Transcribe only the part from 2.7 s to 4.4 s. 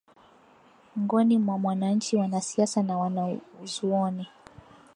na wanazuoni